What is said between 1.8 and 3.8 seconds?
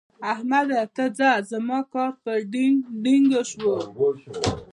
کار په ډينګ ډينګو شو.